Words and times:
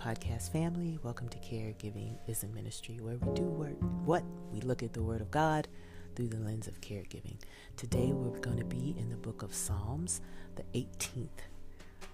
podcast 0.00 0.50
family. 0.50 0.98
Welcome 1.02 1.28
to 1.28 1.38
Caregiving 1.40 2.16
is 2.26 2.42
a 2.42 2.48
Ministry, 2.48 2.98
where 3.02 3.18
we 3.18 3.34
do 3.34 3.42
work. 3.42 3.76
What? 4.06 4.24
We 4.50 4.62
look 4.62 4.82
at 4.82 4.94
the 4.94 5.02
Word 5.02 5.20
of 5.20 5.30
God 5.30 5.68
through 6.14 6.28
the 6.28 6.38
lens 6.38 6.66
of 6.66 6.80
caregiving. 6.80 7.36
Today 7.76 8.12
we're 8.12 8.38
going 8.38 8.56
to 8.56 8.64
be 8.64 8.94
in 8.98 9.10
the 9.10 9.18
book 9.18 9.42
of 9.42 9.54
Psalms, 9.54 10.22
the 10.56 10.62
18th 10.72 11.28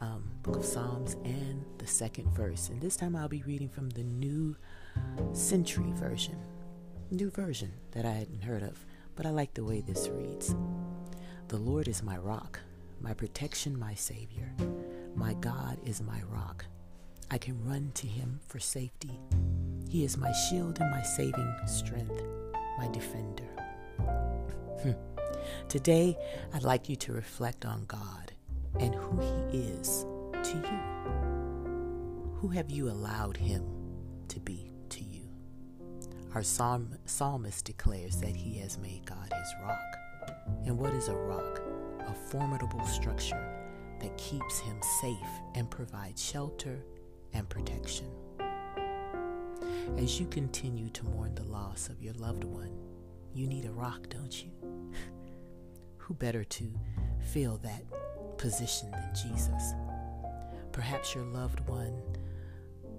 um, 0.01 0.29
book 0.43 0.57
of 0.57 0.65
Psalms, 0.65 1.15
and 1.25 1.65
the 1.79 1.87
second 1.87 2.29
verse. 2.35 2.71
And 2.71 2.81
this 2.81 2.97
time 2.97 3.15
I'll 3.15 3.29
be 3.29 3.45
reading 3.45 3.69
from 3.69 3.91
the 3.91 4.03
New 4.03 4.57
Century 5.33 5.93
Version, 5.93 6.39
new 7.13 7.31
version 7.31 7.73
that 7.93 8.05
I 8.05 8.11
hadn't 8.11 8.43
heard 8.43 8.65
of, 8.65 8.85
but 9.15 9.27
I 9.27 9.31
like 9.31 9.55
the 9.55 9.65
way 9.65 9.81
this 9.81 10.09
reads. 10.09 10.57
The 11.47 11.59
Lord 11.59 11.87
is 11.87 12.03
my 12.03 12.17
rock, 12.17 12.59
my 13.01 13.15
protection, 13.15 13.79
my 13.79 13.95
Savior. 13.95 14.53
My 15.15 15.35
God 15.35 15.79
is 15.87 16.03
my 16.03 16.21
rock. 16.29 16.65
I 17.31 17.39
can 17.39 17.63
run 17.65 17.91
to 17.95 18.07
him 18.07 18.41
for 18.47 18.59
safety. 18.61 19.19
He 19.89 20.05
is 20.05 20.17
my 20.17 20.33
shield 20.33 20.79
and 20.81 20.91
my 20.91 21.03
saving 21.03 21.55
strength, 21.67 22.23
my 22.79 22.89
defender. 22.89 23.45
Hmm. 24.83 24.93
Today, 25.69 26.17
I'd 26.53 26.63
like 26.63 26.89
you 26.89 26.97
to 26.97 27.13
reflect 27.13 27.65
on 27.65 27.85
God 27.87 28.33
and 28.79 28.95
who 28.95 29.21
He 29.21 29.59
is 29.59 30.05
to 30.33 30.57
you. 30.57 32.37
Who 32.41 32.49
have 32.49 32.71
you 32.71 32.91
allowed 32.91 33.37
Him 33.37 33.65
to 34.29 34.41
be 34.41 34.73
to 34.91 35.03
you? 35.03 35.29
Our 36.35 36.43
psalm, 36.43 36.91
psalmist 37.07 37.65
declares 37.65 38.17
that 38.21 38.37
He 38.37 38.59
has 38.59 38.79
made 38.79 39.07
God 39.07 39.33
His 39.33 39.55
rock. 39.63 39.97
And 40.65 40.79
what 40.79 40.93
is 40.93 41.09
a 41.09 41.15
rock? 41.15 41.61
A 42.07 42.15
formidable 42.31 42.85
structure 42.85 43.57
that 44.01 44.17
keeps 44.19 44.59
him 44.61 44.77
safe 45.01 45.17
and 45.55 45.71
provides 45.71 46.23
shelter 46.23 46.79
and 47.37 47.49
protection. 47.49 48.07
As 49.99 50.19
you 50.19 50.27
continue 50.27 50.89
to 50.91 51.05
mourn 51.05 51.35
the 51.35 51.45
loss 51.45 51.89
of 51.89 52.03
your 52.03 52.15
loved 52.15 52.45
one, 52.45 52.73
you 53.35 53.47
need 53.47 53.67
a 53.67 53.71
rock, 53.71 54.09
don't 54.09 54.43
you? 54.43 54.51
Who 55.99 56.15
better 56.15 56.45
to 56.45 56.73
fill 57.33 57.59
that 57.59 57.85
position 58.39 58.91
than 58.91 59.15
Jesus? 59.15 59.75
Perhaps 60.73 61.15
your 61.15 61.25
loved 61.25 61.61
one, 61.69 61.95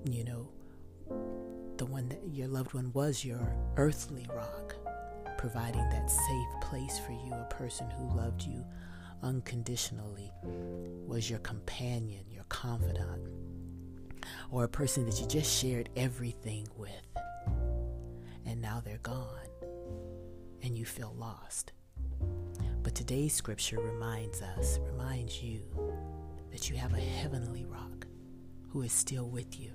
you 0.09 0.23
know, 0.23 0.47
the 1.77 1.85
one 1.85 2.07
that 2.09 2.21
your 2.31 2.47
loved 2.47 2.73
one 2.73 2.91
was 2.93 3.25
your 3.25 3.41
earthly 3.77 4.27
rock, 4.35 4.75
providing 5.37 5.87
that 5.89 6.09
safe 6.09 6.61
place 6.61 6.99
for 6.99 7.11
you, 7.11 7.33
a 7.33 7.47
person 7.49 7.89
who 7.91 8.15
loved 8.15 8.43
you 8.43 8.63
unconditionally 9.23 10.31
was 11.07 11.29
your 11.29 11.39
companion, 11.39 12.23
your 12.29 12.43
confidant, 12.49 12.96
or 14.49 14.63
a 14.63 14.69
person 14.69 15.05
that 15.05 15.19
you 15.19 15.27
just 15.27 15.51
shared 15.51 15.89
everything 15.95 16.67
with. 16.75 16.91
And 18.45 18.61
now 18.61 18.81
they're 18.83 18.99
gone 18.99 19.47
and 20.63 20.77
you 20.77 20.85
feel 20.85 21.13
lost. 21.17 21.73
But 22.83 22.95
today's 22.95 23.33
scripture 23.33 23.79
reminds 23.79 24.41
us, 24.41 24.79
reminds 24.91 25.43
you, 25.43 25.61
that 26.51 26.69
you 26.69 26.77
have 26.77 26.93
a 26.93 26.99
heavenly 26.99 27.65
rock 27.65 28.07
who 28.69 28.81
is 28.81 28.93
still 28.93 29.29
with 29.29 29.59
you. 29.59 29.71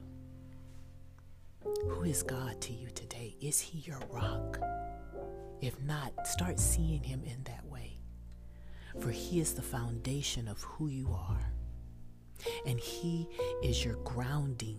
Who 1.89 2.03
is 2.05 2.23
God 2.23 2.61
to 2.63 2.73
you 2.73 2.89
today? 2.91 3.37
Is 3.41 3.61
He 3.61 3.79
your 3.81 4.01
rock? 4.11 4.59
If 5.61 5.81
not, 5.83 6.27
start 6.27 6.59
seeing 6.59 7.03
Him 7.03 7.23
in 7.25 7.43
that 7.45 7.65
way 7.67 7.73
for 9.01 9.11
He 9.11 9.41
is 9.41 9.55
the 9.55 9.63
foundation 9.63 10.49
of 10.49 10.63
who 10.63 10.89
you 10.89 11.09
are. 11.13 11.53
And 12.67 12.79
He 12.79 13.29
is 13.63 13.85
your 13.85 13.97
grounding 14.05 14.79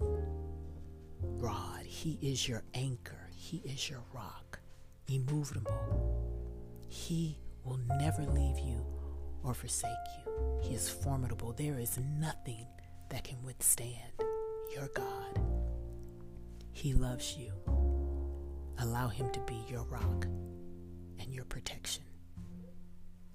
rod, 1.22 1.86
He 1.86 2.18
is 2.22 2.48
your 2.48 2.64
anchor, 2.74 3.30
He 3.36 3.58
is 3.66 3.90
your 3.90 4.04
rock, 4.14 4.60
immovable. 5.08 6.20
He 6.88 7.38
will 7.64 7.80
never 8.00 8.24
leave 8.24 8.60
you 8.60 8.86
or 9.44 9.54
forsake 9.54 9.92
you. 10.18 10.60
He 10.62 10.74
is 10.74 10.90
formidable. 10.90 11.54
There 11.54 11.80
is 11.80 11.98
nothing 12.20 12.68
that 13.10 13.24
can 13.24 13.42
withstand 13.44 14.14
your 14.74 14.90
God. 14.96 15.40
He 16.72 16.94
loves 16.94 17.38
you. 17.38 17.52
Allow 18.80 19.08
Him 19.08 19.30
to 19.32 19.40
be 19.42 19.64
your 19.70 19.84
rock 19.84 20.26
and 21.20 21.34
your 21.34 21.46
protection 21.46 22.04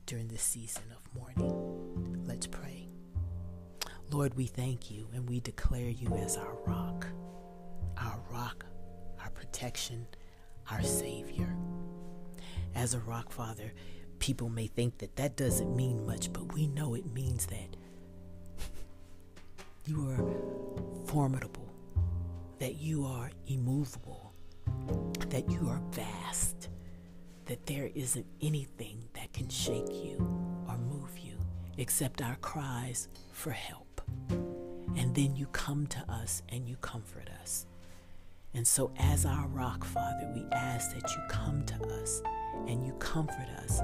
during 0.06 0.28
this 0.28 0.42
season 0.42 0.84
of 0.96 1.14
mourning. 1.14 2.24
Let's 2.26 2.46
pray. 2.46 2.87
Lord, 4.10 4.34
we 4.34 4.46
thank 4.46 4.90
you 4.90 5.06
and 5.14 5.28
we 5.28 5.40
declare 5.40 5.90
you 5.90 6.08
as 6.14 6.38
our 6.38 6.54
rock, 6.66 7.06
our 7.98 8.18
rock, 8.30 8.64
our 9.20 9.28
protection, 9.30 10.06
our 10.70 10.82
Savior. 10.82 11.54
As 12.74 12.94
a 12.94 13.00
rock, 13.00 13.30
Father, 13.30 13.72
people 14.18 14.48
may 14.48 14.66
think 14.66 14.96
that 14.98 15.16
that 15.16 15.36
doesn't 15.36 15.76
mean 15.76 16.06
much, 16.06 16.32
but 16.32 16.54
we 16.54 16.68
know 16.68 16.94
it 16.94 17.12
means 17.12 17.46
that 17.46 17.76
you 19.84 20.08
are 20.08 21.06
formidable, 21.06 21.68
that 22.60 22.76
you 22.76 23.04
are 23.04 23.30
immovable, 23.46 24.32
that 25.28 25.50
you 25.50 25.68
are 25.68 25.82
vast, 25.90 26.70
that 27.44 27.66
there 27.66 27.90
isn't 27.94 28.26
anything 28.40 29.04
that 29.12 29.34
can 29.34 29.50
shake 29.50 29.92
you 29.92 30.16
or 30.66 30.78
move 30.78 31.18
you 31.18 31.36
except 31.76 32.22
our 32.22 32.36
cries 32.36 33.08
for 33.32 33.50
help. 33.50 33.87
And 34.96 35.14
then 35.14 35.36
you 35.36 35.46
come 35.46 35.86
to 35.88 36.04
us 36.10 36.42
and 36.48 36.68
you 36.68 36.76
comfort 36.76 37.28
us. 37.40 37.66
And 38.54 38.66
so, 38.66 38.90
as 38.98 39.26
our 39.26 39.46
rock, 39.48 39.84
Father, 39.84 40.30
we 40.34 40.44
ask 40.52 40.92
that 40.94 41.10
you 41.10 41.22
come 41.28 41.64
to 41.66 41.74
us 42.00 42.22
and 42.66 42.84
you 42.84 42.92
comfort 42.94 43.48
us 43.62 43.80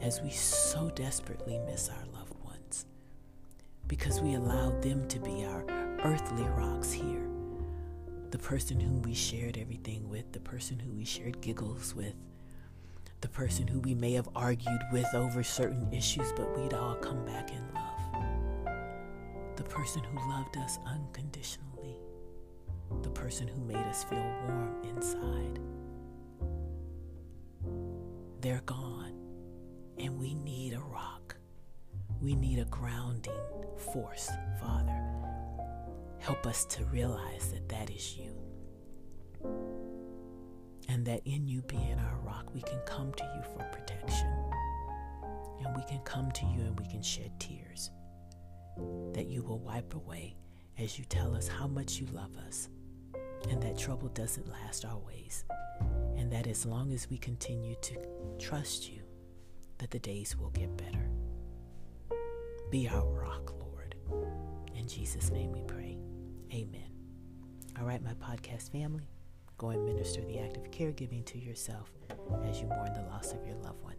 as 0.00 0.20
we 0.20 0.30
so 0.30 0.90
desperately 0.90 1.58
miss 1.66 1.88
our 1.88 2.04
loved 2.12 2.34
ones 2.44 2.86
because 3.88 4.20
we 4.20 4.34
allowed 4.34 4.82
them 4.82 5.06
to 5.08 5.18
be 5.18 5.44
our 5.44 5.64
earthly 6.04 6.44
rocks 6.44 6.92
here. 6.92 7.28
The 8.30 8.38
person 8.38 8.80
whom 8.80 9.02
we 9.02 9.14
shared 9.14 9.58
everything 9.58 10.08
with, 10.08 10.32
the 10.32 10.40
person 10.40 10.78
who 10.78 10.92
we 10.92 11.04
shared 11.04 11.40
giggles 11.40 11.94
with, 11.94 12.14
the 13.20 13.28
person 13.28 13.66
who 13.68 13.80
we 13.80 13.94
may 13.94 14.12
have 14.12 14.28
argued 14.34 14.80
with 14.92 15.06
over 15.14 15.42
certain 15.42 15.92
issues, 15.92 16.32
but 16.32 16.58
we'd 16.58 16.74
all 16.74 16.96
come 16.96 17.24
back 17.24 17.50
in 17.50 17.62
love. 17.74 17.91
The 19.82 19.88
person 19.88 20.04
who 20.04 20.30
loved 20.30 20.56
us 20.58 20.78
unconditionally. 20.86 21.98
The 23.02 23.10
person 23.10 23.48
who 23.48 23.60
made 23.64 23.84
us 23.88 24.04
feel 24.04 24.22
warm 24.46 24.76
inside. 24.84 25.58
They're 28.40 28.62
gone, 28.64 29.18
and 29.98 30.20
we 30.20 30.34
need 30.34 30.74
a 30.74 30.78
rock. 30.78 31.34
We 32.20 32.36
need 32.36 32.60
a 32.60 32.64
grounding 32.66 33.32
force, 33.92 34.30
Father. 34.60 35.02
Help 36.20 36.46
us 36.46 36.64
to 36.66 36.84
realize 36.84 37.50
that 37.50 37.68
that 37.68 37.90
is 37.90 38.16
you 38.16 38.36
and 40.88 41.04
that 41.06 41.22
in 41.24 41.48
you 41.48 41.60
being 41.62 41.98
our 41.98 42.20
rock, 42.20 42.54
we 42.54 42.62
can 42.62 42.78
come 42.86 43.12
to 43.14 43.24
you 43.24 43.42
for 43.42 43.64
protection. 43.72 44.32
And 45.64 45.74
we 45.76 45.82
can 45.88 45.98
come 46.04 46.30
to 46.30 46.46
you 46.46 46.60
and 46.60 46.78
we 46.78 46.86
can 46.86 47.02
shed 47.02 47.32
tears 47.40 47.90
that 49.12 49.26
you 49.26 49.42
will 49.42 49.58
wipe 49.58 49.94
away 49.94 50.36
as 50.78 50.98
you 50.98 51.04
tell 51.04 51.34
us 51.34 51.48
how 51.48 51.66
much 51.66 51.98
you 51.98 52.06
love 52.12 52.36
us 52.46 52.68
and 53.50 53.62
that 53.62 53.78
trouble 53.78 54.08
doesn't 54.08 54.48
last 54.50 54.84
always. 54.84 55.44
And 56.16 56.30
that 56.32 56.46
as 56.46 56.64
long 56.64 56.92
as 56.92 57.10
we 57.10 57.18
continue 57.18 57.74
to 57.82 57.96
trust 58.38 58.90
you, 58.90 59.00
that 59.78 59.90
the 59.90 59.98
days 59.98 60.36
will 60.36 60.50
get 60.50 60.76
better. 60.76 61.08
Be 62.70 62.88
our 62.88 63.04
rock, 63.04 63.52
Lord. 63.58 63.96
In 64.74 64.86
Jesus' 64.86 65.30
name 65.30 65.52
we 65.52 65.62
pray. 65.62 65.98
Amen. 66.52 66.90
All 67.78 67.84
right, 67.84 68.02
my 68.02 68.14
podcast 68.14 68.70
family. 68.70 69.08
Go 69.58 69.70
and 69.70 69.84
minister 69.84 70.22
the 70.22 70.38
act 70.38 70.56
of 70.56 70.70
caregiving 70.70 71.24
to 71.26 71.38
yourself 71.38 71.90
as 72.48 72.60
you 72.60 72.66
mourn 72.66 72.92
the 72.94 73.02
loss 73.10 73.32
of 73.32 73.44
your 73.46 73.56
loved 73.56 73.82
one. 73.82 73.94